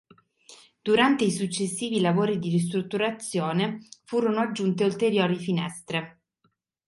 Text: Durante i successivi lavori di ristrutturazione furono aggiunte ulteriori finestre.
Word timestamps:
Durante 0.81 1.25
i 1.25 1.31
successivi 1.31 2.01
lavori 2.01 2.39
di 2.39 2.49
ristrutturazione 2.49 3.87
furono 4.03 4.39
aggiunte 4.39 4.83
ulteriori 4.83 5.35
finestre. 5.35 6.21